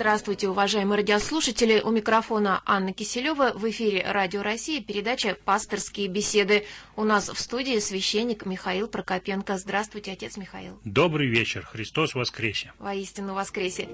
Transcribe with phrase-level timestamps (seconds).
[0.00, 1.82] Здравствуйте, уважаемые радиослушатели.
[1.84, 3.52] У микрофона Анна Киселева.
[3.54, 6.64] В эфире Радио России передача «Пасторские беседы».
[6.96, 9.58] У нас в студии священник Михаил Прокопенко.
[9.58, 10.80] Здравствуйте, отец Михаил.
[10.86, 11.68] Добрый вечер.
[11.70, 12.72] Христос воскресе.
[12.78, 13.90] Воистину воскресе.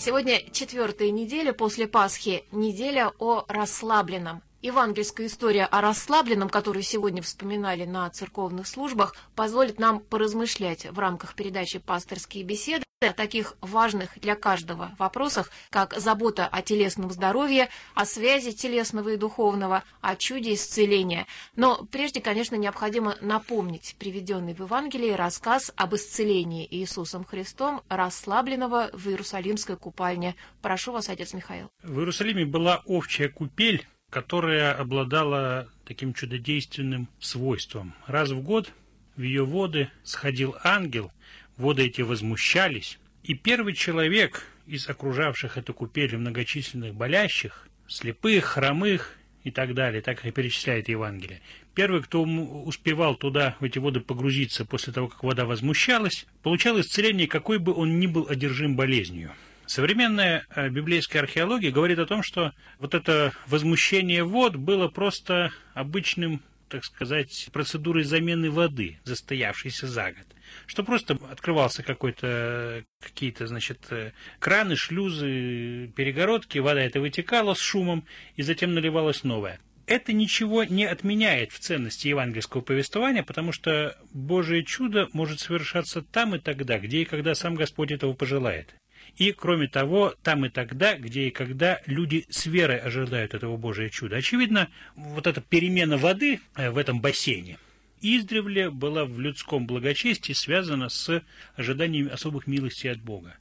[0.00, 4.40] Сегодня четвертая неделя после Пасхи, неделя о расслабленном.
[4.62, 11.34] Евангельская история о расслабленном, которую сегодня вспоминали на церковных службах, позволит нам поразмышлять в рамках
[11.34, 18.04] передачи «Пасторские беседы» о таких важных для каждого вопросах, как забота о телесном здоровье, о
[18.04, 21.26] связи телесного и духовного, о чуде исцеления.
[21.56, 29.08] Но прежде, конечно, необходимо напомнить приведенный в Евангелии рассказ об исцелении Иисусом Христом расслабленного в
[29.08, 30.36] Иерусалимской купальне.
[30.60, 31.70] Прошу вас, отец Михаил.
[31.82, 37.94] В Иерусалиме была овчая купель, которая обладала таким чудодейственным свойством.
[38.06, 38.70] Раз в год
[39.16, 41.10] в ее воды сходил ангел–
[41.60, 49.50] Воды эти возмущались, и первый человек из окружавших эту купель многочисленных болящих, слепых, хромых и
[49.50, 51.42] так далее, так и перечисляет Евангелие.
[51.74, 57.28] Первый, кто успевал туда, в эти воды погрузиться после того, как вода возмущалась, получал исцеление,
[57.28, 59.30] какой бы он ни был одержим болезнью.
[59.70, 66.40] Современная э, библейская археология говорит о том, что вот это возмущение вод было просто обычным,
[66.68, 70.26] так сказать, процедурой замены воды, застоявшейся за год
[70.66, 74.10] что просто открывался какой-то, какие-то, значит, э,
[74.40, 78.04] краны, шлюзы, перегородки, вода это вытекала с шумом,
[78.34, 79.60] и затем наливалась новая.
[79.86, 86.34] Это ничего не отменяет в ценности евангельского повествования, потому что Божие чудо может совершаться там
[86.34, 88.74] и тогда, где и когда сам Господь этого пожелает.
[89.16, 93.90] И, кроме того, там и тогда, где и когда люди с верой ожидают этого Божия
[93.90, 94.16] чуда.
[94.16, 97.58] Очевидно, вот эта перемена воды э, в этом бассейне–
[98.00, 101.22] издревле была в людском благочестии связана с
[101.54, 103.36] ожиданием особых милостей от Бога.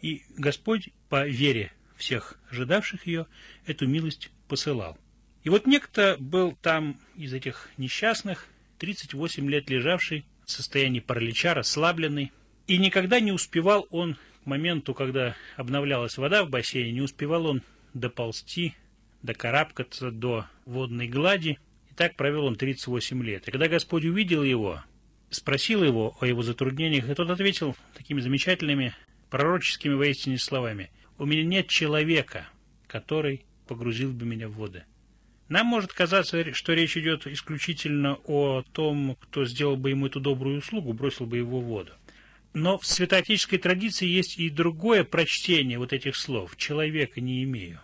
[0.00, 3.26] И Господь по вере всех ожидавших ее
[3.66, 4.96] эту милость посылал.
[5.44, 8.46] И вот некто был там из этих несчастных,
[8.78, 12.32] 38 лет лежавший в состоянии паралича, расслабленный,
[12.66, 14.16] и никогда не успевал он
[14.48, 17.62] моменту, когда обновлялась вода в бассейне, не успевал он
[17.94, 18.74] доползти,
[19.22, 21.58] докарабкаться до водной глади,
[21.96, 23.46] так провел он 38 лет.
[23.46, 24.82] И когда Господь увидел его,
[25.30, 28.94] спросил его о его затруднениях, и тот ответил такими замечательными
[29.30, 30.90] пророческими воистине словами.
[31.18, 32.48] «У меня нет человека,
[32.86, 34.84] который погрузил бы меня в воды».
[35.48, 40.58] Нам может казаться, что речь идет исключительно о том, кто сделал бы ему эту добрую
[40.58, 41.92] услугу, бросил бы его в воду.
[42.58, 47.80] Но в святоотеческой традиции есть и другое прочтение вот этих слов «человека не имею».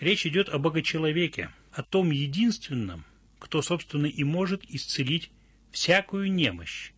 [0.00, 3.04] Речь идет о Богочеловеке, о том единственном,
[3.38, 5.30] кто, собственно, и может исцелить
[5.70, 6.90] всякую немощь,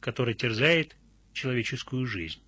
[0.00, 0.96] которая терзает
[1.32, 2.40] человеческую жизнь.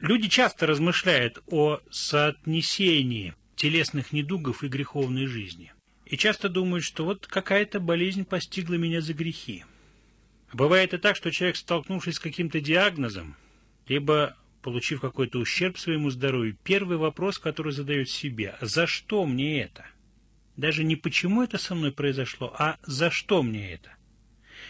[0.00, 5.74] Люди часто размышляют о соотнесении телесных недугов и греховной жизни.
[6.06, 9.64] И часто думают, что вот какая-то болезнь постигла меня за грехи.
[10.54, 13.34] Бывает и так, что человек, столкнувшись с каким-то диагнозом,
[13.88, 19.84] либо получив какой-то ущерб своему здоровью, первый вопрос, который задает себе, за что мне это?
[20.56, 23.96] Даже не почему это со мной произошло, а за что мне это.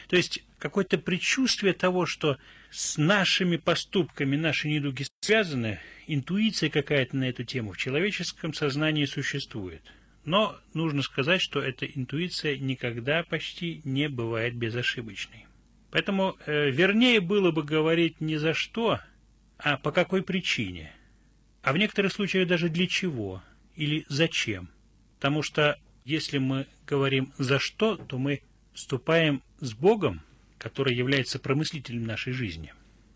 [0.08, 2.38] То есть какое-то предчувствие того, что
[2.70, 9.82] с нашими поступками наши недуги связаны, интуиция какая-то на эту тему в человеческом сознании существует.
[10.24, 15.44] Но нужно сказать, что эта интуиция никогда почти не бывает безошибочной.
[15.94, 18.98] Поэтому э, вернее было бы говорить не за что,
[19.58, 20.92] а по какой причине.
[21.62, 23.44] А в некоторых случаях даже для чего
[23.76, 24.70] или зачем.
[25.18, 30.22] Потому что если мы говорим «за что», то мы вступаем с Богом,
[30.58, 32.74] который является промыслителем нашей жизни,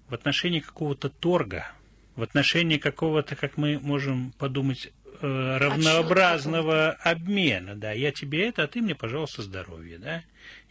[0.09, 1.67] в отношении какого-то торга,
[2.15, 8.69] в отношении какого-то, как мы можем подумать, э, равнообразного обмена, да, я тебе это, а
[8.69, 10.23] ты мне, пожалуйста, здоровье, да,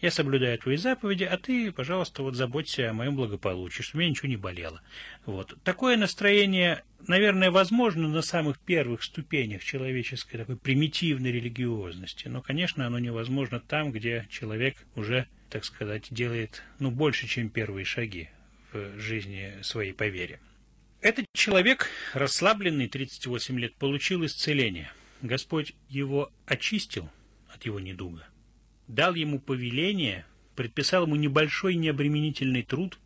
[0.01, 4.11] я соблюдаю твои заповеди, а ты, пожалуйста, вот заботься о моем благополучии, чтобы у меня
[4.11, 4.81] ничего не болело.
[5.25, 5.55] Вот.
[5.63, 12.99] Такое настроение, наверное, возможно на самых первых ступенях человеческой такой примитивной религиозности, но, конечно, оно
[12.99, 18.29] невозможно там, где человек уже, так сказать, делает, ну, больше, чем первые шаги
[18.73, 20.39] в жизни своей по вере.
[21.01, 24.91] Этот человек, расслабленный 38 лет, получил исцеление.
[25.21, 27.09] Господь его очистил
[27.53, 28.27] от его недуга,
[28.87, 30.25] дал ему повеление,
[30.55, 32.99] предписал ему небольшой необременительный труд,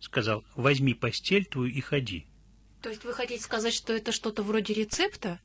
[0.00, 2.26] сказал «возьми постель твою и ходи».
[2.82, 5.38] То есть вы хотите сказать, что это что-то вроде рецепта?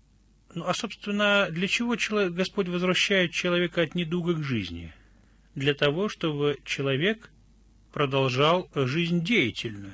[0.53, 4.93] Ну, а, собственно, для чего человек, Господь возвращает человека от недуга к жизни?
[5.53, 7.29] Для того, чтобы человек
[7.91, 9.93] продолжал жизнь деятельную.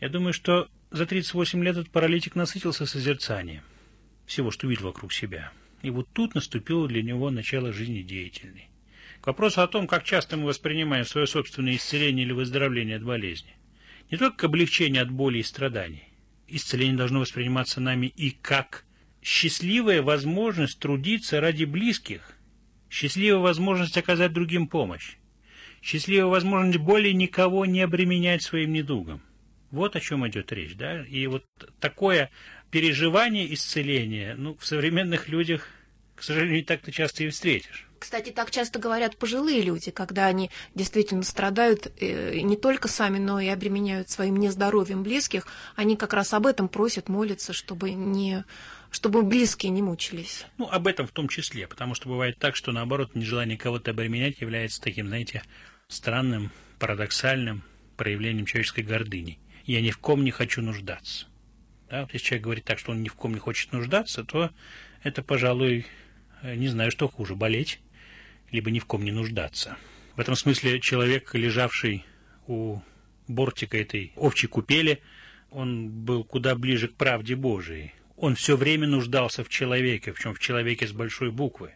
[0.00, 3.62] Я думаю, что за 38 лет этот паралитик насытился созерцанием
[4.26, 5.52] всего, что видел вокруг себя.
[5.82, 8.69] И вот тут наступило для него начало жизни деятельной.
[9.20, 13.54] К вопросу о том, как часто мы воспринимаем свое собственное исцеление или выздоровление от болезни.
[14.10, 16.04] Не только облегчение от боли и страданий.
[16.48, 18.84] Исцеление должно восприниматься нами и как
[19.22, 22.32] счастливая возможность трудиться ради близких,
[22.88, 25.16] счастливая возможность оказать другим помощь,
[25.82, 29.20] счастливая возможность более никого не обременять своим недугом.
[29.70, 31.04] Вот о чем идет речь, да?
[31.04, 31.44] И вот
[31.78, 32.30] такое
[32.70, 35.68] переживание исцеления, ну, в современных людях,
[36.20, 37.86] к сожалению, не так-то часто и встретишь.
[37.98, 43.40] Кстати, так часто говорят пожилые люди, когда они действительно страдают э, не только сами, но
[43.40, 45.46] и обременяют своим нездоровьем близких.
[45.76, 48.44] Они как раз об этом просят, молятся, чтобы не
[48.90, 50.44] чтобы близкие не мучились.
[50.58, 54.42] Ну, об этом в том числе, потому что бывает так, что наоборот нежелание кого-то обременять
[54.42, 55.42] является таким, знаете,
[55.88, 56.50] странным,
[56.80, 57.62] парадоксальным
[57.96, 59.38] проявлением человеческой гордыни.
[59.64, 61.26] Я ни в ком не хочу нуждаться.
[61.88, 64.50] Да, вот если человек говорит так, что он ни в ком не хочет нуждаться, то
[65.02, 65.86] это, пожалуй,
[66.42, 67.80] не знаю, что хуже, болеть
[68.50, 69.76] либо ни в ком не нуждаться.
[70.16, 72.04] В этом смысле человек, лежавший
[72.46, 72.80] у
[73.28, 75.00] бортика этой овчей купели,
[75.50, 77.94] он был куда ближе к правде Божией.
[78.16, 81.72] Он все время нуждался в человеке, причем в человеке с большой буквы.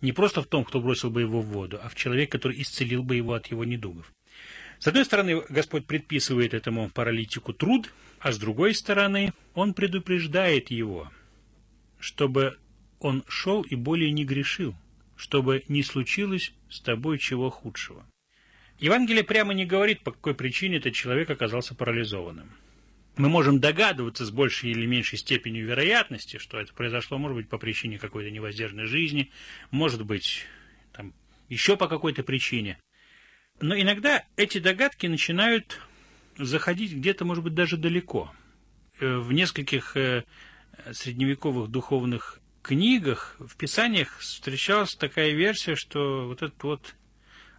[0.00, 3.02] Не просто в том, кто бросил бы его в воду, а в человеке, который исцелил
[3.02, 4.10] бы его от его недугов.
[4.78, 11.08] С одной стороны, Господь предписывает этому паралитику труд, а с другой стороны, Он предупреждает его,
[12.00, 12.56] чтобы
[13.02, 14.74] он шел и более не грешил
[15.22, 18.04] чтобы не случилось с тобой чего худшего.
[18.80, 22.50] Евангелие прямо не говорит, по какой причине этот человек оказался парализованным.
[23.16, 27.56] Мы можем догадываться с большей или меньшей степенью вероятности, что это произошло, может быть, по
[27.56, 29.30] причине какой-то невоздержанной жизни,
[29.70, 30.44] может быть,
[30.92, 31.12] там,
[31.48, 32.78] еще по какой-то причине.
[33.60, 35.78] Но иногда эти догадки начинают
[36.36, 38.34] заходить где-то, может быть, даже далеко.
[38.98, 40.24] Э, в нескольких э,
[40.90, 46.94] средневековых духовных книгах, в писаниях встречалась такая версия, что вот этот вот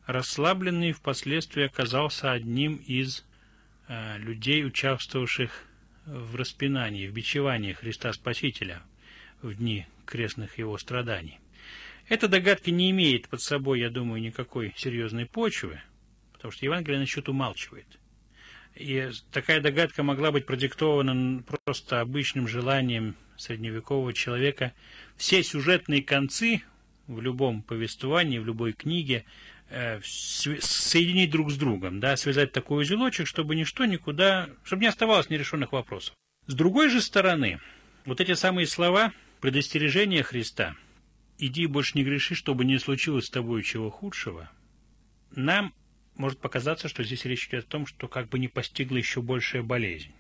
[0.05, 3.23] расслабленный впоследствии оказался одним из
[3.87, 5.51] э, людей, участвовавших
[6.05, 8.81] в распинании, в бичевании Христа Спасителя
[9.41, 11.39] в дни крестных его страданий.
[12.09, 15.81] Эта догадка не имеет под собой, я думаю, никакой серьезной почвы,
[16.33, 17.87] потому что Евангелие насчет умалчивает.
[18.75, 24.73] И такая догадка могла быть продиктована просто обычным желанием средневекового человека
[25.17, 26.63] все сюжетные концы
[27.07, 29.25] в любом повествовании, в любой книге
[29.69, 35.29] э, соединить друг с другом, да, связать такой узелочек, чтобы ничто никуда, чтобы не оставалось
[35.29, 36.15] нерешенных вопросов.
[36.47, 37.59] С другой же стороны,
[38.05, 40.75] вот эти самые слова предостережения Христа
[41.37, 44.49] «Иди больше не греши, чтобы не случилось с тобой чего худшего»,
[45.35, 45.73] нам
[46.15, 49.63] может показаться, что здесь речь идет о том, что как бы не постигла еще большая
[49.63, 50.11] болезнь.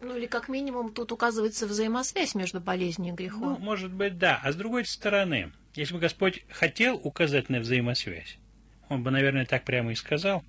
[0.00, 3.52] Ну или как минимум тут указывается взаимосвязь между болезнью и грехом.
[3.52, 4.40] Ну, может быть, да.
[4.42, 8.38] А с другой стороны, если бы Господь хотел указать на взаимосвязь,
[8.88, 10.42] он бы, наверное, так прямо и сказал.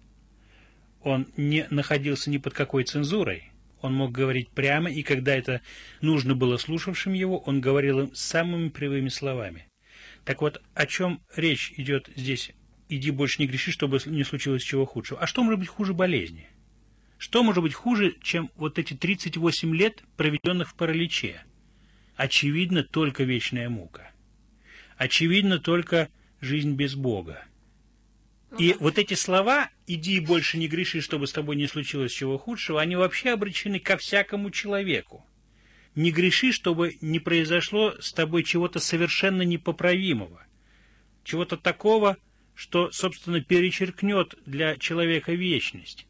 [1.03, 3.51] Он не находился ни под какой цензурой.
[3.81, 5.61] Он мог говорить прямо, и когда это
[6.01, 9.67] нужно было слушавшим его, он говорил им самыми прямыми словами.
[10.23, 12.51] Так вот, о чем речь идет здесь?
[12.89, 15.19] Иди больше не греши, чтобы не случилось чего худшего.
[15.19, 16.47] А что может быть хуже болезни?
[17.21, 21.43] Что может быть хуже, чем вот эти 38 лет, проведенных в параличе?
[22.15, 24.09] Очевидно, только вечная мука.
[24.97, 26.09] Очевидно, только
[26.41, 27.45] жизнь без Бога.
[28.57, 32.39] И вот эти слова «иди и больше не греши, чтобы с тобой не случилось чего
[32.39, 35.23] худшего», они вообще обречены ко всякому человеку.
[35.93, 40.43] Не греши, чтобы не произошло с тобой чего-то совершенно непоправимого,
[41.23, 42.17] чего-то такого,
[42.55, 46.07] что, собственно, перечеркнет для человека вечность.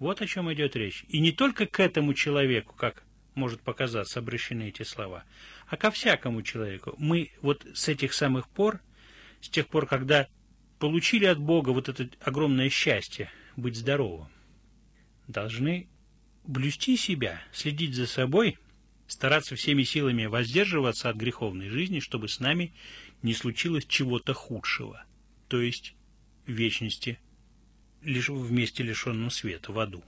[0.00, 1.04] Вот о чем идет речь.
[1.08, 3.04] И не только к этому человеку, как
[3.34, 5.24] может показаться, обращены эти слова,
[5.68, 6.94] а ко всякому человеку.
[6.98, 8.80] Мы вот с этих самых пор,
[9.42, 10.26] с тех пор, когда
[10.78, 14.28] получили от Бога вот это огромное счастье быть здоровым,
[15.28, 15.86] должны
[16.44, 18.56] блюсти себя, следить за собой,
[19.06, 22.72] стараться всеми силами воздерживаться от греховной жизни, чтобы с нами
[23.22, 25.04] не случилось чего-то худшего,
[25.48, 25.94] то есть
[26.46, 27.18] вечности
[28.02, 30.02] лишь в месте лишенном света, в аду.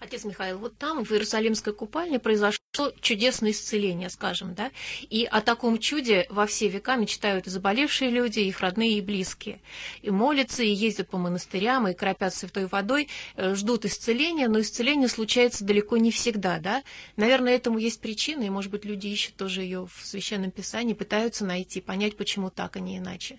[0.00, 4.70] Отец Михаил, вот там, в Иерусалимской купальне, произошло произошло чудесное исцеление, скажем, да,
[5.02, 9.00] и о таком чуде во все века мечтают и заболевшие люди, и их родные и
[9.00, 9.60] близкие,
[10.00, 15.08] и молятся, и ездят по монастырям, и кропят святой водой, э, ждут исцеления, но исцеление
[15.08, 16.82] случается далеко не всегда, да,
[17.16, 21.44] наверное, этому есть причина, и, может быть, люди ищут тоже ее в Священном Писании, пытаются
[21.44, 23.38] найти, понять, почему так, а не иначе.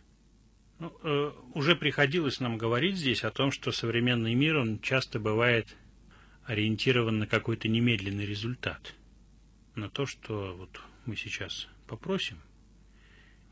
[0.83, 5.67] Ну, э, уже приходилось нам говорить здесь о том, что современный мир, он часто бывает
[6.45, 8.93] ориентирован на какой-то немедленный результат–
[9.75, 12.37] на то, что вот мы сейчас попросим,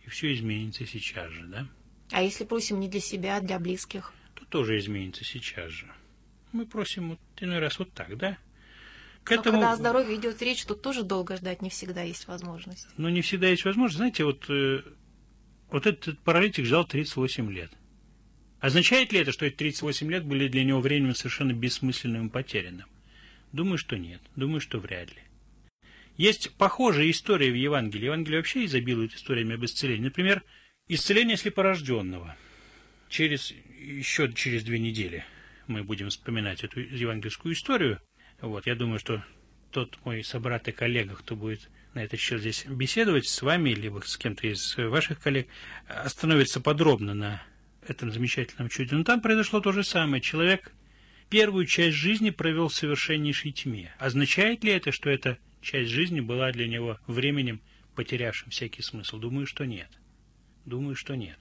[0.05, 1.67] и все изменится сейчас же, да?
[2.11, 4.13] А если просим не для себя, а для близких?
[4.35, 5.91] То тоже изменится сейчас же.
[6.51, 8.37] Мы просим вот иной раз вот так, да?
[9.23, 9.57] К Но этому...
[9.57, 12.87] когда о здоровье идет речь, тут тоже долго ждать не всегда есть возможность.
[12.97, 13.97] Но не всегда есть возможность.
[13.97, 14.81] Знаете, вот, э,
[15.71, 17.71] вот этот паралитик ждал 38 лет.
[18.59, 22.87] Означает ли это, что эти 38 лет были для него временем совершенно бессмысленным и потерянным?
[23.51, 24.21] Думаю, что нет.
[24.35, 25.21] Думаю, что вряд ли.
[26.17, 28.05] Есть похожие истории в Евангелии.
[28.05, 30.03] Евангелие вообще изобилует историями об исцелении.
[30.03, 30.43] Например,
[30.87, 32.35] исцеление слепорожденного.
[33.09, 35.25] Через, еще через две недели
[35.67, 37.99] мы будем вспоминать эту евангельскую историю.
[38.41, 39.23] Вот, я думаю, что
[39.71, 44.01] тот мой собрат и коллега, кто будет на этот счет здесь беседовать с вами, либо
[44.05, 45.47] с кем-то из ваших коллег,
[45.87, 47.43] остановится подробно на
[47.87, 48.95] этом замечательном чуде.
[48.95, 50.21] Но там произошло то же самое.
[50.21, 50.71] Человек
[51.29, 53.93] первую часть жизни провел в совершеннейшей тьме.
[53.99, 57.61] Означает ли это, что это часть жизни была для него временем,
[57.95, 59.17] потерявшим всякий смысл?
[59.17, 59.89] Думаю, что нет.
[60.65, 61.37] Думаю, что нет.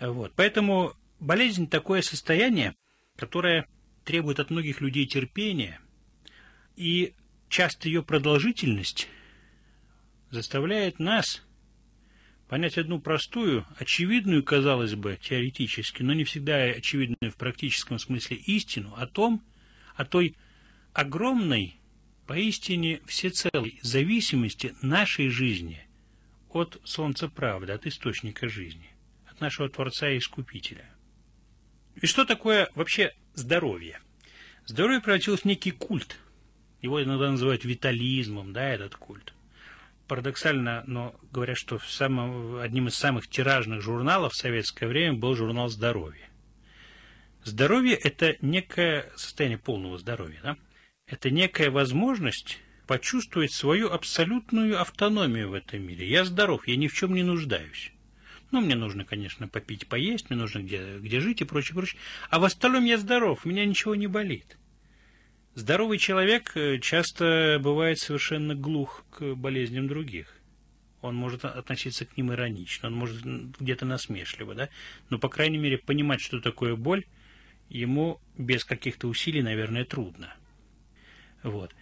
[0.00, 0.32] Вот.
[0.36, 2.74] Поэтому болезнь такое состояние,
[3.16, 3.66] которое
[4.04, 5.80] требует от многих людей терпения,
[6.76, 7.14] и
[7.48, 9.08] часто ее продолжительность
[10.34, 11.42] заставляет нас
[12.48, 18.94] понять одну простую, очевидную, казалось бы, теоретически, но не всегда очевидную в практическом смысле истину
[18.96, 19.42] о том,
[19.94, 20.36] о той
[20.92, 21.76] огромной
[22.26, 25.86] поистине всецелой зависимости нашей жизни
[26.50, 28.90] от Солнца Правды, от источника жизни,
[29.26, 30.88] от нашего Творца и Искупителя.
[32.00, 34.00] И что такое вообще здоровье?
[34.66, 36.18] Здоровье превратилось в некий культ.
[36.82, 39.32] Его иногда называют витализмом, да, этот культ.
[40.06, 45.68] Парадоксально, но говорят, что самым, одним из самых тиражных журналов в советское время был журнал
[45.68, 46.28] «Здоровье».
[47.44, 50.56] Здоровье– это некое состояние полного здоровья, да?
[51.06, 56.08] это некая возможность почувствовать свою абсолютную автономию в этом мире.
[56.08, 57.92] Я здоров, я ни в чем не нуждаюсь.
[58.50, 62.00] Ну, мне нужно, конечно, попить, поесть, мне нужно где, где жить и прочее, прочее.
[62.30, 64.56] А в остальном я здоров, у меня ничего не болит.
[65.54, 70.36] Здоровый человек э, часто бывает совершенно глух к болезням других.
[71.00, 73.24] Он может относиться к ним иронично, он может
[73.60, 74.68] где-то насмешливо, да?
[75.10, 77.04] Но, по крайней мере, понимать, что такое боль,
[77.68, 80.34] ему без каких-то усилий, наверное, трудно.
[81.44, 81.72] Вот.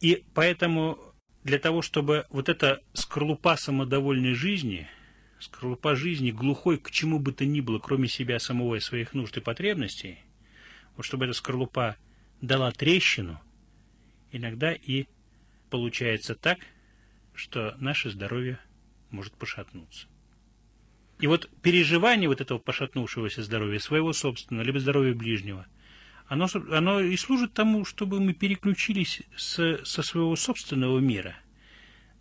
[0.00, 0.98] И поэтому
[1.44, 4.88] для того, чтобы вот эта скорлупа самодовольной жизни,
[5.38, 9.36] скорлупа жизни, глухой к чему бы то ни было, кроме себя самого и своих нужд
[9.36, 10.18] и потребностей,
[10.96, 11.96] вот чтобы эта скорлупа
[12.40, 13.40] дала трещину,
[14.32, 15.06] иногда и
[15.70, 16.58] получается так,
[17.34, 18.58] что наше здоровье
[19.10, 20.06] может пошатнуться.
[21.18, 25.66] И вот переживание вот этого пошатнувшегося здоровья, своего собственного, либо здоровья ближнего–
[26.30, 31.34] оно, оно и служит тому, чтобы мы переключились с, со своего собственного мира,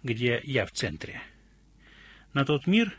[0.02, 1.22] где я в центре,
[2.34, 2.98] на тот мир,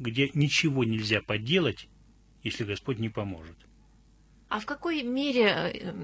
[0.00, 1.86] где ничего нельзя поделать,
[2.42, 3.54] если Господь не поможет.
[4.48, 5.94] А в какой мере э,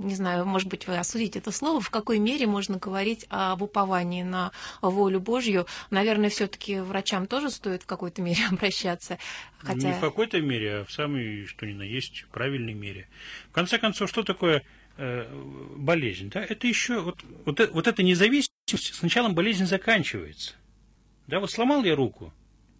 [0.00, 4.22] не знаю, может быть, вы осудите это слово, в какой мере можно говорить об уповании
[4.22, 5.66] на волю Божью.
[5.90, 9.18] Наверное, все-таки врачам тоже стоит в какой-то мере обращаться.
[9.58, 9.88] Хотя...
[9.88, 13.08] Не в какой-то мере, а в самой, что ни на есть, правильной мере.
[13.50, 14.62] В конце концов, что такое
[14.96, 15.28] э,
[15.76, 16.30] болезнь?
[16.30, 16.42] Да?
[16.42, 20.54] Это еще, вот, вот, вот эта независимость, с началом болезнь заканчивается.
[21.26, 22.32] Да, вот сломал я руку,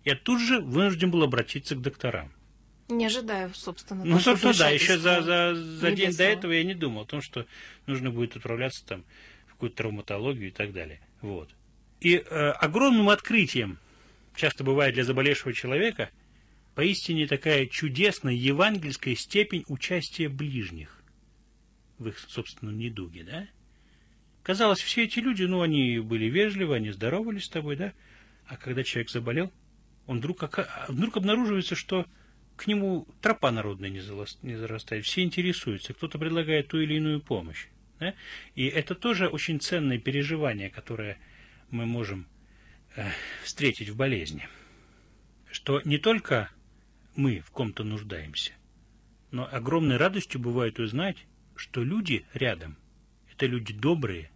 [0.04, 2.32] я тут же вынужден был обратиться к докторам.
[2.90, 4.04] Не ожидаю, собственно.
[4.04, 7.23] Ну, собственно, да, еще за, за, за день до этого я не думал о том,
[7.23, 7.47] что
[7.87, 9.04] нужно будет отправляться там
[9.47, 11.00] в какую-то травматологию и так далее.
[11.20, 11.49] Вот.
[12.00, 13.78] И э, огромным открытием,
[14.35, 16.11] часто бывает для заболевшего человека,
[16.75, 20.97] поистине такая чудесная евангельская степень участия ближних
[21.99, 23.47] в их собственном недуге, да?
[24.42, 27.92] Казалось, все эти люди, ну, они были вежливы, они здоровались с тобой, да?
[28.47, 29.52] А когда человек заболел,
[30.06, 30.42] он вдруг,
[30.88, 32.06] вдруг обнаруживается, что
[32.60, 37.68] к нему тропа народная не, зарастает, все интересуются, кто-то предлагает ту или иную помощь.
[37.98, 38.12] Да?
[38.54, 41.18] И это тоже очень ценное переживание, которое
[41.70, 42.26] мы можем
[42.96, 43.08] э,
[43.44, 44.46] встретить в болезни.
[45.50, 46.50] Что не только
[47.16, 48.52] мы в ком-то нуждаемся,
[49.30, 51.16] но огромной радостью бывает узнать,
[51.56, 52.76] что люди рядом–
[53.32, 54.30] это люди добрые,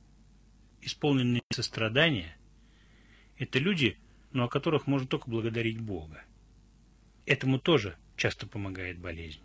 [0.81, 2.35] исполненные сострадания,
[3.37, 3.99] это люди,
[4.33, 6.25] ну, о которых можно только благодарить Бога.
[7.27, 9.41] Этому тоже часто помогает болезнь.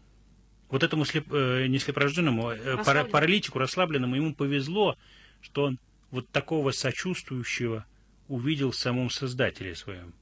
[0.69, 4.95] Вот этому слеп, э, не слепорожденному, э, пара, паралитику, расслабленному, ему повезло,
[5.41, 5.79] что он
[6.11, 7.85] вот такого сочувствующего
[8.27, 10.13] увидел в самом Создателе своем.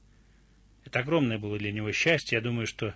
[0.84, 2.36] Это огромное было для него счастье.
[2.36, 2.94] Я думаю, что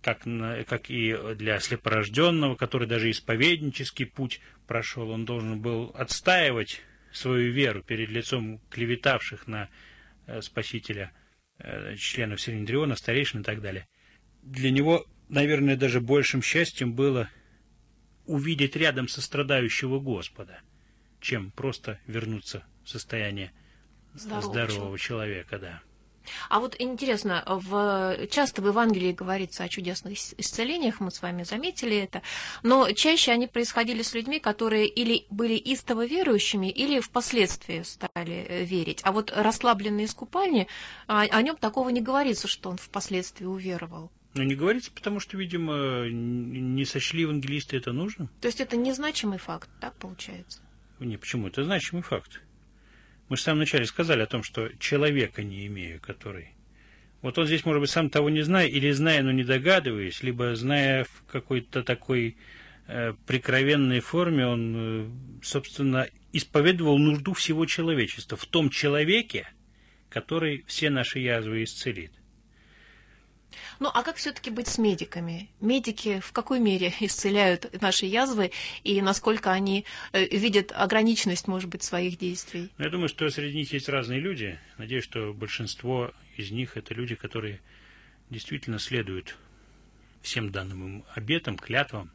[0.00, 0.22] как,
[0.66, 6.80] как и для слепорожденного, который даже исповеднический путь прошел, он должен был отстаивать
[7.12, 9.68] свою веру перед лицом клеветавших на
[10.26, 11.12] э, Спасителя
[11.58, 13.86] э, членов Синедриона, старейшин и так далее.
[14.42, 17.28] Для него, наверное, даже большим счастьем было
[18.26, 20.60] увидеть рядом сострадающего Господа,
[21.20, 23.52] чем просто вернуться в состояние
[24.14, 25.82] здорового, здорового человека, да.
[26.48, 31.96] А вот интересно, в, часто в Евангелии говорится о чудесных исцелениях, мы с вами заметили
[31.96, 32.22] это,
[32.62, 38.64] но чаще они происходили с людьми, которые или были истово верующими, или впоследствии стали э,
[38.64, 39.00] верить.
[39.02, 40.68] А вот расслабленный из купальни,
[41.06, 44.10] о, о нем такого не говорится, что он впоследствии уверовал.
[44.34, 48.28] Ну, не говорится, потому что, видимо, не сочли евангелисты это нужно.
[48.40, 50.60] То есть это незначимый факт, так получается?
[51.00, 51.48] Не, почему?
[51.48, 52.40] Это значимый факт.
[53.28, 56.50] Мы же в самом начале сказали о том, что человека не имею, который...
[57.22, 60.54] Вот он здесь, может быть, сам того не зная, или зная, но не догадываясь, либо
[60.56, 62.36] зная в какой-то такой
[62.86, 65.08] э, прикровенной форме, он, э,
[65.42, 69.48] собственно, исповедовал нужду всего человечества в том человеке,
[70.08, 72.12] который все наши язвы исцелит.
[73.78, 75.48] Ну, а как все-таки быть с медиками?
[75.60, 78.52] Медики в какой мере исцеляют наши язвы
[78.84, 82.70] и насколько они э, видят ограниченность, может быть, своих действий?
[82.78, 84.58] Ну, я думаю, что среди них есть разные люди.
[84.78, 87.60] Надеюсь, что большинство из них это люди, которые
[88.30, 89.36] действительно следуют
[90.22, 92.10] всем данным им обетам, клятвам,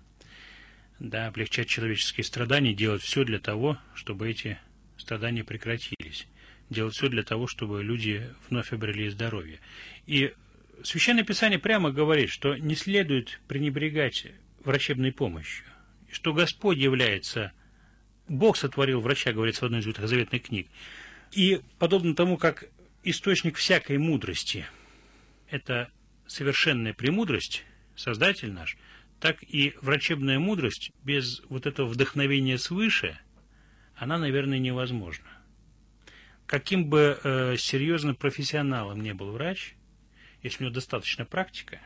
[1.00, 4.58] да, облегчать человеческие страдания, делать все для того, чтобы эти
[4.98, 6.28] страдания прекратились
[6.70, 9.60] делать все для того, чтобы люди вновь обрели здоровье.
[10.08, 10.34] И
[10.84, 14.28] Священное Писание прямо говорит, что не следует пренебрегать
[14.64, 15.66] врачебной помощью,
[16.12, 17.52] что Господь является,
[18.28, 20.68] Бог сотворил врача, говорится в одной из ветхозаветных книг.
[21.32, 22.66] И подобно тому, как
[23.04, 24.66] источник всякой мудрости–
[25.50, 25.90] это
[26.28, 27.64] совершенная премудрость,
[27.96, 28.76] Создатель наш,
[29.22, 33.18] так и врачебная мудрость без вот этого вдохновения свыше,
[33.96, 35.30] она, наверное, невозможна.
[36.46, 39.75] Каким бы э, серьезным профессионалом не был врач–
[40.46, 41.80] если у него достаточно практика,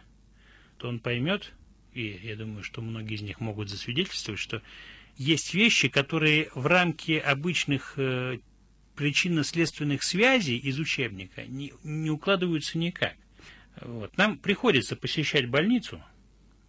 [0.78, 1.54] то он поймет,
[1.94, 4.62] и я думаю, что многие из них могут засвидетельствовать, что
[5.18, 8.38] есть вещи, которые в рамки обычных э,
[8.96, 13.16] причинно-следственных связей из учебника не, не укладываются никак.
[13.80, 14.18] Вот.
[14.18, 16.04] Нам приходится посещать больницу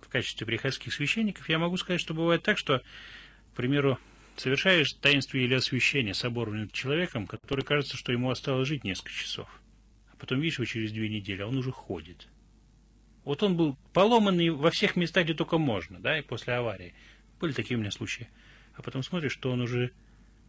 [0.01, 1.49] в качестве приходских священников.
[1.49, 2.83] Я могу сказать, что бывает так, что,
[3.53, 3.99] к примеру,
[4.37, 9.61] совершаешь таинство или освящение соборным человеком, который кажется, что ему осталось жить несколько часов.
[10.21, 12.29] Потом видишь его через две недели, а он уже ходит.
[13.25, 16.95] Вот он был поломанный во всех местах, где только можно, да, и после аварии.
[17.41, 18.29] Были такие у меня случаи.
[18.75, 19.93] А потом смотришь, что он уже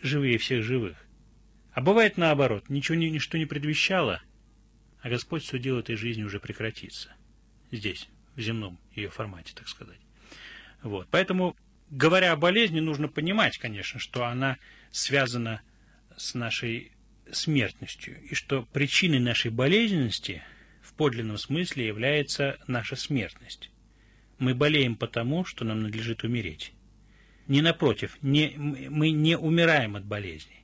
[0.02, 0.98] живее всех живых.
[1.72, 4.22] А бывает наоборот, ничего ничто не предвещало,
[5.02, 7.16] а Господь судил этой жизни уже прекратится.
[7.72, 10.00] Здесь, в земном ее формате, так сказать.
[10.84, 11.08] Вот.
[11.12, 11.56] Поэтому,
[11.90, 14.58] говоря о болезни, нужно понимать, конечно, что она
[14.92, 15.62] связана
[16.18, 16.92] с нашей
[17.34, 20.44] смертностью, и что причиной нашей болезненности
[20.82, 23.70] в подлинном смысле является наша смертность.
[24.40, 26.74] Мы болеем потому, что нам надлежит умереть.
[27.48, 30.64] Не напротив, не, мы не умираем от болезни.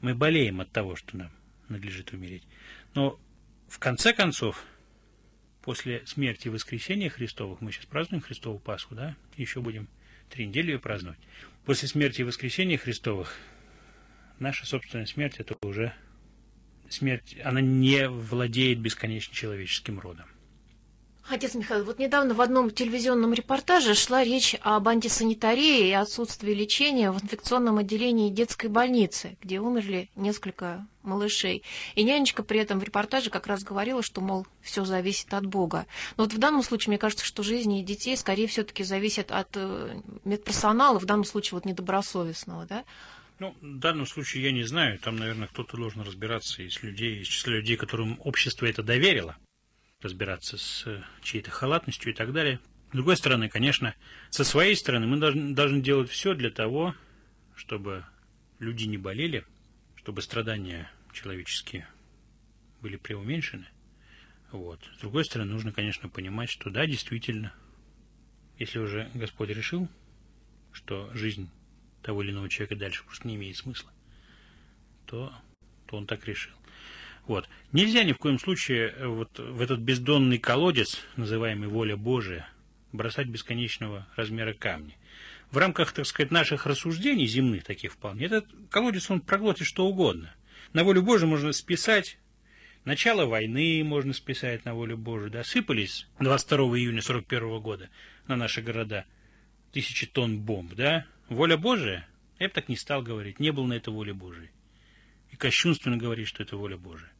[0.00, 1.30] Мы болеем от того, что нам
[1.68, 2.42] надлежит умереть.
[2.94, 3.18] Но
[3.68, 4.64] в конце концов,
[5.62, 9.16] после смерти и воскресения Христовых, мы сейчас празднуем Христову Пасху, да?
[9.36, 9.88] Еще будем
[10.28, 11.18] три недели ее праздновать.
[11.64, 13.36] После смерти и воскресения Христовых
[14.40, 15.92] Наша собственная смерть– это уже
[16.88, 20.24] смерть, она не владеет бесконечно человеческим родом.
[21.28, 27.12] Отец Михаил, вот недавно в одном телевизионном репортаже шла речь об антисанитарии и отсутствии лечения
[27.12, 31.62] в инфекционном отделении детской больницы, где умерли несколько малышей.
[31.94, 35.86] И нянечка при этом в репортаже как раз говорила, что, мол, все зависит от Бога.
[36.16, 40.00] Но вот в данном случае, мне кажется, что жизни детей скорее все-таки зависят от э,
[40.24, 42.84] медперсонала, в данном случае вот недобросовестного, да?
[43.40, 44.98] Ну, в данном случае я не знаю.
[44.98, 49.34] Там, наверное, кто-то должен разбираться из людей, из числа людей, которым общество это доверило,
[50.02, 52.60] разбираться с э, чьей-то халатностью и так далее.
[52.90, 53.94] С другой стороны, конечно,
[54.28, 56.94] со своей стороны мы должны, должны делать все для того,
[57.56, 58.04] чтобы
[58.58, 59.46] люди не болели,
[59.96, 61.88] чтобы страдания человеческие
[62.82, 63.66] были преуменьшены.
[64.52, 64.80] Вот.
[64.98, 67.54] С другой стороны, нужно, конечно, понимать, что да, действительно,
[68.58, 69.88] если уже Господь решил,
[70.72, 71.48] что жизнь
[72.02, 73.90] того или иного человека дальше просто не имеет смысла,
[75.06, 75.32] то,
[75.86, 76.52] то он так решил.
[77.26, 77.48] Вот.
[77.72, 82.48] Нельзя ни в коем случае вот в этот бездонный колодец, называемый воля Божия,
[82.92, 84.96] бросать бесконечного размера камни.
[85.50, 90.32] В рамках, так сказать, наших рассуждений земных таких вполне, этот колодец, он проглотит что угодно.
[90.72, 92.18] На волю Божию можно списать
[92.84, 95.30] Начало войны можно списать на волю Божию.
[95.30, 97.90] Да, сыпались 22 июня 41 года
[98.26, 99.04] на наши города
[99.72, 101.04] тысячи тонн бомб, да?
[101.30, 102.06] Воля Божия?
[102.40, 103.38] Я бы так не стал говорить.
[103.38, 104.50] Не было на это воли Божией.
[105.30, 107.10] И кощунственно говорить, что это воля Божия.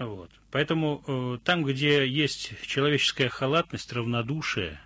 [0.00, 0.30] Вот.
[0.50, 4.80] Поэтому э, там, где есть человеческая халатность, равнодушие,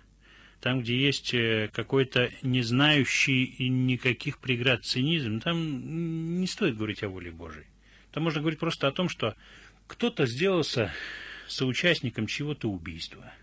[0.61, 7.09] там, где есть э, какой-то не знающий никаких преград цинизм, там не стоит говорить о
[7.09, 7.65] воле Божией.
[8.11, 9.35] Там можно говорить просто о том, что
[9.87, 10.93] кто-то сделался
[11.47, 13.33] соучастником чего-то убийства.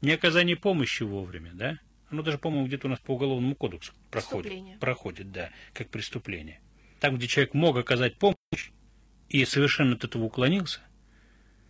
[0.00, 1.78] Не оказание помощи вовремя, да?
[2.12, 6.60] Оно даже, по-моему, где-то у нас по уголовному кодексу проходит, проходит, да, как преступление.
[7.00, 8.70] Там, где человек мог оказать помощь
[9.28, 10.80] и совершенно от этого уклонился,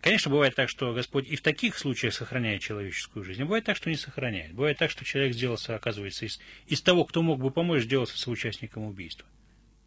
[0.01, 3.77] Конечно, бывает так, что Господь и в таких случаях сохраняет человеческую жизнь, а бывает так,
[3.77, 4.51] что не сохраняет.
[4.51, 8.83] Бывает так, что человек сделался, оказывается, из, из того, кто мог бы помочь, сделался соучастником
[8.83, 9.25] убийства.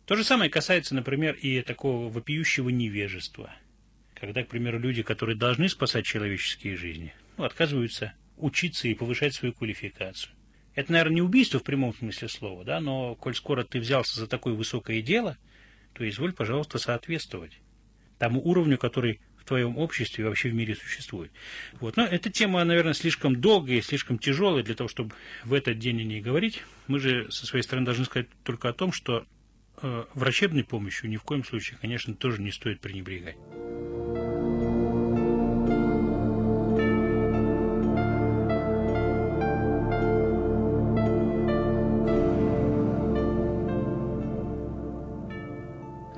[0.07, 3.55] То же самое касается, например, и такого вопиющего невежества–
[4.19, 9.53] когда, к примеру, люди, которые должны спасать человеческие жизни, ну, отказываются учиться и повышать свою
[9.53, 10.33] квалификацию.
[10.77, 14.27] Это, наверное, не убийство в прямом смысле слова, да, но коль скоро ты взялся за
[14.27, 15.37] такое высокое дело,
[15.95, 17.59] то изволь, пожалуйста, соответствовать
[18.19, 21.33] тому уровню, который в твоем обществе и вообще в мире существует.
[21.81, 21.97] Вот.
[21.97, 26.01] Но эта тема, наверное, слишком долгая и слишком тяжелая для того, чтобы в этот день
[26.01, 26.63] о ней говорить.
[26.89, 29.25] Мы же со своей стороны должны сказать только о том, что
[29.81, 33.37] э, врачебной помощью ни в коем случае, конечно, тоже не стоит пренебрегать.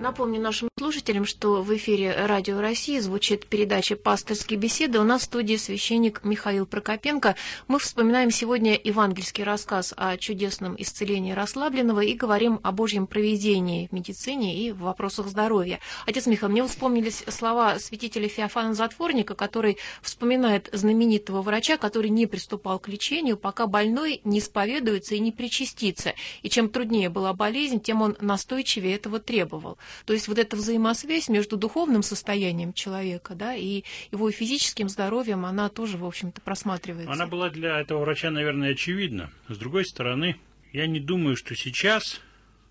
[0.08, 4.98] Напомню нашим слушателям, что в эфире Радио России звучит передача «Пасторские беседы».
[4.98, 7.36] У нас в студии священник Михаил Прокопенко.
[7.66, 13.92] Мы вспоминаем сегодня евангельский рассказ о чудесном исцелении расслабленного и говорим о Божьем проведении в
[13.92, 15.78] медицине и в вопросах здоровья.
[16.06, 22.78] Отец Михаил, мне вспомнились слова святителя Феофана Затворника, который вспоминает знаменитого врача, который не приступал
[22.78, 26.14] к лечению, пока больной не исповедуется и не причастится.
[26.40, 29.76] И чем труднее была болезнь, тем он настойчивее этого требовал.
[30.08, 35.68] То есть вот эта взаимосвязь между духовным состоянием человека да, и его физическим здоровьем, она
[35.68, 37.12] тоже, в общем-то, просматривается.
[37.12, 39.30] Она была для этого врача, наверное, очевидна.
[39.50, 40.36] С другой стороны,
[40.72, 42.22] я не думаю, что сейчас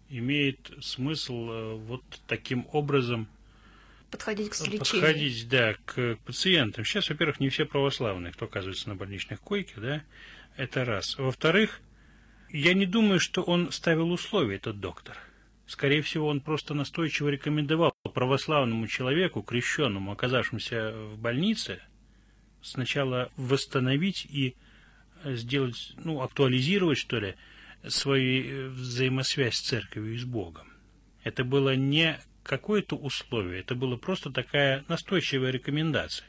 [0.10, 3.28] имеет смысл э, вот таким образом
[4.10, 4.80] подходить к лечению.
[4.80, 6.86] Подходить, да, к пациентам.
[6.86, 10.02] Сейчас, во-первых, не все православные, кто оказывается на больничных койках, да,
[10.56, 11.16] это раз.
[11.20, 11.82] Во-вторых,
[12.50, 15.16] я не думаю, что он ставил условия, этот доктор.
[15.68, 21.82] Скорее всего, он просто настойчиво рекомендовал православному человеку, крещенному, оказавшемуся в больнице,
[22.62, 24.56] сначала восстановить и
[25.26, 27.36] сделать, ну, актуализировать, что ли,
[27.88, 30.68] свою э, взаимосвязь с церковью и с Богом.
[31.24, 36.28] Это было не какое-то условие, это было просто такая настойчивая рекомендация.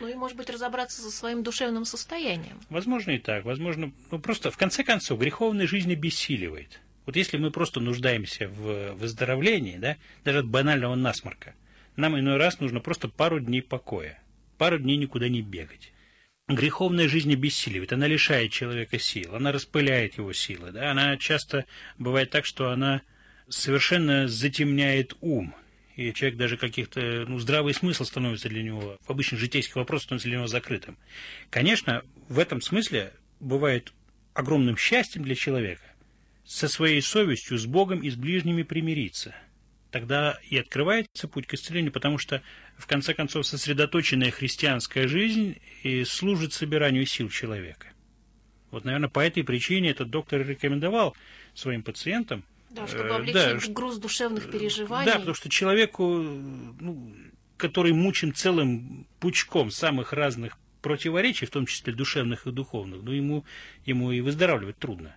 [0.00, 2.60] Ну и, может быть, разобраться со своим душевным состоянием.
[2.70, 3.44] Возможно и так.
[3.44, 6.80] Возможно, ну просто в конце концов греховная жизнь обессиливает.
[7.08, 11.54] Вот если мы просто нуждаемся в выздоровлении, да, даже от банального насморка,
[11.96, 14.20] нам иной раз нужно просто пару дней покоя,
[14.58, 15.90] пару дней никуда не бегать.
[16.48, 20.70] Греховная жизнь обессиливает, она лишает человека сил, она распыляет его силы.
[20.70, 20.90] Да?
[20.90, 21.64] Она часто
[21.96, 23.00] бывает так, что она
[23.48, 25.54] совершенно затемняет ум,
[25.96, 30.28] и человек даже каких-то, ну, здравый смысл становится для него, в обычных житейских вопросах становится
[30.28, 30.98] для него закрытым.
[31.48, 33.94] Конечно, в этом смысле бывает
[34.34, 35.87] огромным счастьем для человека,
[36.48, 39.34] со своей совестью, с Богом и с ближними примириться.
[39.90, 42.42] Тогда и открывается путь к исцелению, потому что,
[42.78, 47.88] в конце концов, сосредоточенная христианская жизнь и служит собиранию сил человека.
[48.70, 51.14] Вот, наверное, по этой причине этот доктор рекомендовал
[51.54, 55.06] своим пациентам да, чтобы э, облегчить да, груз душевных переживаний.
[55.10, 57.14] Да, потому что человеку, ну,
[57.58, 63.44] который мучим целым пучком самых разных противоречий, в том числе душевных и духовных, ну, ему,
[63.84, 65.14] ему и выздоравливать трудно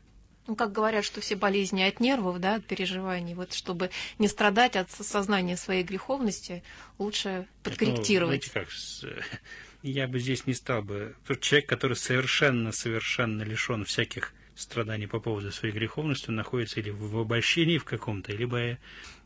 [0.48, 3.34] ну, как говорят, что все болезни от нервов, да, от переживаний.
[3.34, 6.64] Вот чтобы не страдать от сознания своей греховности,
[6.98, 8.44] лучше подкорректировать.
[8.46, 9.40] Ну, знаете как,
[9.84, 11.16] я бы здесь не стал бы.
[11.40, 17.78] Человек, который совершенно-совершенно лишен всяких страданий по поводу своей греховности, он находится или в обольщении
[17.78, 18.78] в каком-то, либо,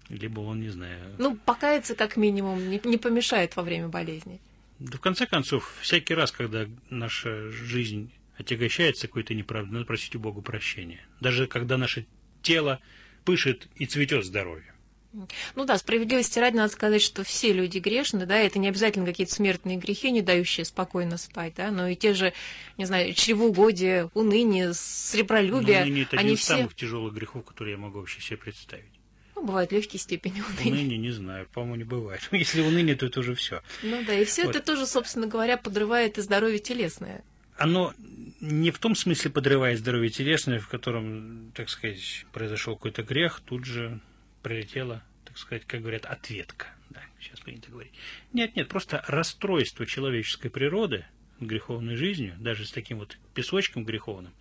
[0.10, 1.00] либо он, не знаю...
[1.18, 4.40] Ну, покаяться как минимум не, не помешает во время болезни.
[4.80, 10.20] Да, в конце концов, всякий раз, когда наша жизнь отягощается какой-то неправдой, надо просить у
[10.20, 11.02] Бога прощения.
[11.22, 12.06] Даже когда наше
[12.42, 12.80] тело
[13.24, 14.76] пышет и цветет здоровье.
[15.56, 19.34] Ну да, справедливости ради надо сказать, что все люди грешны, да, это не обязательно какие-то
[19.34, 22.34] смертные грехи, не дающие спокойно спать, да, но и те же,
[22.78, 26.58] не знаю, чревоугодие, уныние, сребролюбие, но уныние это они один из все...
[26.58, 28.92] самых тяжелых грехов, которые я могу вообще себе представить.
[29.36, 30.74] Ну, бывают легкие степени уныния.
[30.74, 32.22] Уныние не знаю, по-моему, не бывает.
[32.32, 33.62] Если уныние, то это уже все.
[33.84, 34.56] Ну да, и все Вот.
[34.56, 37.24] это тоже, собственно говоря, подрывает и здоровье телесное.
[37.58, 37.94] Оно
[38.42, 43.66] не в том смысле подрывает здоровье телесное, в котором, так сказать, произошел какой-то грех, тут
[43.66, 44.00] же
[44.42, 46.68] прилетела, так сказать, как говорят, ответка.
[46.90, 47.94] Да, сейчас принято говорить.
[48.34, 51.06] Нет, нет, просто расстройство человеческой природы
[51.40, 54.34] греховной жизнью, даже с таким вот песочком греховным.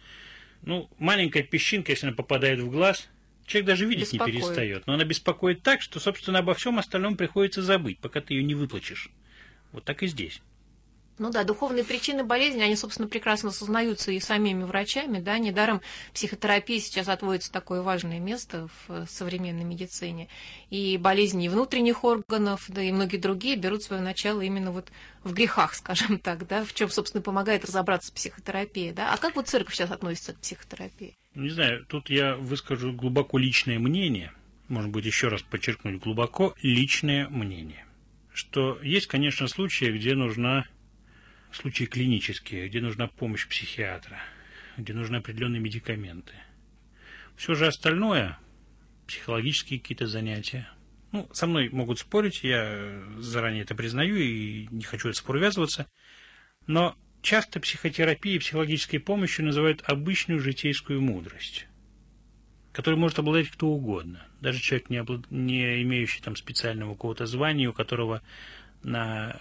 [0.62, 3.08] Ну, маленькая песчинка, если она попадает в глаз,
[3.46, 4.34] человек даже видеть не Беспокоит.
[4.34, 4.86] перестает.
[4.86, 8.54] Но она беспокоит так, что, собственно, обо всем остальном приходится забыть, пока ты ее не
[8.54, 9.10] выплачешь.
[9.72, 10.40] Вот так и здесь.
[11.18, 15.80] Ну да, духовные причины болезни, они, собственно, прекрасно осознаются и самими врачами, да, недаром
[16.12, 20.28] психотерапии сейчас отводится такое важное место в э, современной медицине.
[20.70, 24.90] И болезни внутренних органов, да и многие другие берут свое начало именно вот
[25.22, 29.12] в грехах, скажем так, да, в чем, собственно, помогает разобраться психотерапия, да.
[29.12, 31.16] А как вот церковь сейчас относится к психотерапии?
[31.36, 34.32] Не знаю, тут я выскажу глубоко личное мнение,
[34.68, 37.84] может быть, еще раз подчеркнуть, глубоко личное мнение,
[38.32, 40.64] что есть, конечно, случаи, где нужна,
[41.54, 44.20] случаи клинические, где нужна помощь психиатра,
[44.76, 46.34] где нужны определенные медикаменты.
[47.36, 48.38] Все же остальное,
[49.06, 50.68] психологические какие-то занятия,
[51.12, 55.86] ну, со мной могут спорить, я заранее это признаю и не хочу в спор ввязываться,
[56.66, 61.66] но часто психотерапией и психологической помощью называют обычную житейскую мудрость,
[62.72, 67.68] которой может обладать кто угодно, даже человек, не, облад- не имеющий там специального какого-то звания,
[67.68, 68.22] у которого
[68.82, 69.40] на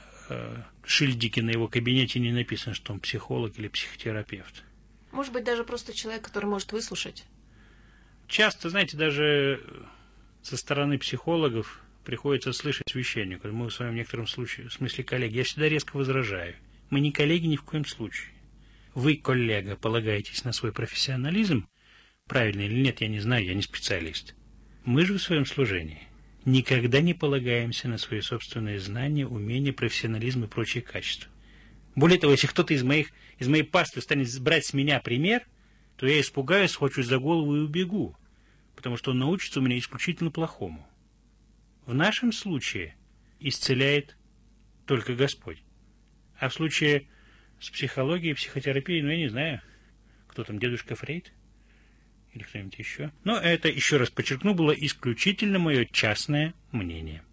[0.86, 4.64] шильдике на его кабинете не написано, что он психолог или психотерапевт.
[5.12, 7.24] Может быть, даже просто человек, который может выслушать.
[8.28, 9.62] Часто, знаете, даже
[10.42, 13.48] со стороны психологов приходится слышать священнику.
[13.50, 16.56] Мы с вами в некотором случае, в смысле коллеги, я всегда резко возражаю.
[16.90, 18.30] Мы не коллеги ни в коем случае.
[18.94, 21.68] Вы, коллега, полагаетесь на свой профессионализм,
[22.28, 24.36] правильно или нет, я не знаю, я не специалист.
[24.86, 26.08] Мы же в своем служении
[26.46, 31.30] никогда не полагаемся на свои собственные знания, умения, профессионализм и прочие качества.
[31.96, 35.44] Более того, если кто-то из моих из моей паствы станет брать с меня пример,
[35.98, 38.16] то я испугаюсь, схвачусь за голову и убегу,
[38.76, 40.88] потому что он научится у меня исключительно плохому.
[41.86, 42.96] В нашем случае
[43.40, 44.16] исцеляет
[44.86, 45.62] только Господь.
[46.40, 47.08] А в случае
[47.60, 49.62] с психологией и психотерапией, ну, я не знаю,
[50.28, 51.32] кто там, дедушка Фрейд?
[52.34, 53.12] Или кто-нибудь еще?
[53.24, 57.24] Но это, еще раз подчеркну, было исключительно мое частное мнение,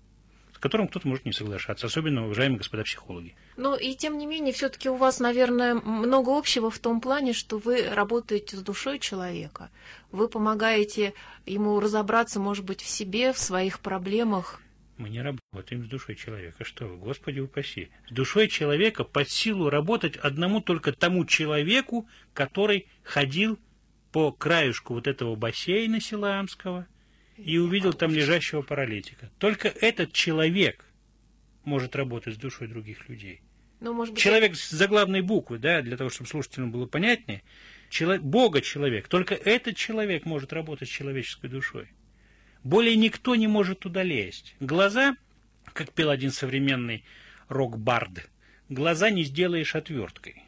[0.55, 3.35] с которым кто-то может не соглашаться, особенно уважаемые господа психологи.
[3.57, 7.59] Ну и тем не менее, все-таки у вас, наверное, много общего в том плане, что
[7.59, 9.71] вы работаете с душой человека.
[10.13, 11.15] Вы помогаете
[11.47, 14.61] ему разобраться, может быть, в себе, в своих проблемах.
[14.99, 16.63] Мы не работаем с душой человека.
[16.63, 17.89] Что вы, Господи упаси.
[18.11, 23.59] С душой человека под силу работать одному только тому человеку, который ходил
[24.13, 26.87] по краюшку вот этого бассейна Силаамского
[27.37, 29.31] и увидел там лежащего паралитика.
[29.39, 30.85] Только этот человек
[31.65, 33.41] может работать с душой других людей.
[33.81, 37.43] Ну, может быть, Человек с заглавной буквы, да, для того, чтобы слушателям было понятнее.
[37.89, 39.09] Чело- Бога человек.
[39.09, 41.89] Только этот человек может работать с человеческой душой.
[42.63, 44.55] Более никто не может туда лезть.
[44.61, 45.17] Глаза,
[45.73, 47.05] как пел один современный
[47.49, 48.29] рок-бард,
[48.69, 50.45] глаза не сделаешь отверткой.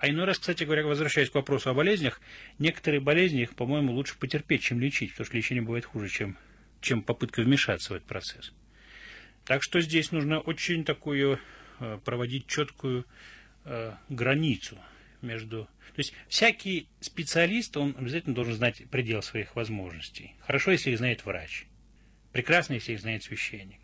[0.00, 2.22] А иной раз, кстати говоря, возвращаясь к вопросу о болезнях,
[2.58, 6.38] некоторые болезни, их, по-моему, лучше потерпеть, чем лечить, потому что лечение бывает хуже, чем,
[6.80, 8.50] чем попытка вмешаться в этот процесс.
[9.44, 11.38] Так что здесь нужно очень такую
[11.80, 13.04] э, проводить четкую
[13.66, 14.78] э, границу
[15.20, 15.64] между...
[15.64, 20.34] То есть всякий специалист, он обязательно должен знать предел своих возможностей.
[20.46, 21.66] Хорошо, если их знает врач.
[22.32, 23.79] Прекрасно, если их знает священник.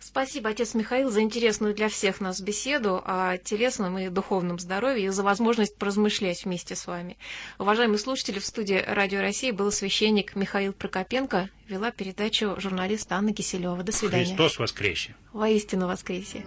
[0.00, 5.08] Спасибо, отец Михаил, за интересную для всех нас беседу о телесном и духовном здоровье и
[5.08, 7.16] за возможность поразмышлять вместе с вами.
[7.58, 13.82] Уважаемые слушатели, в студии Радио России был священник Михаил Прокопенко, вела передачу журналист Анна Киселева.
[13.82, 14.26] До свидания.
[14.26, 15.14] Христос воскресе!
[15.32, 16.44] Воистину воскресе!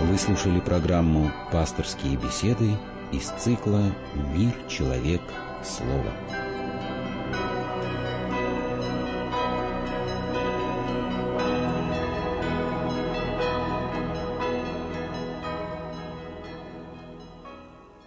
[0.00, 2.76] Вы слушали программу «Пасторские беседы»
[3.12, 3.94] из цикла
[4.34, 5.22] «Мир, человек,
[5.64, 6.41] слово».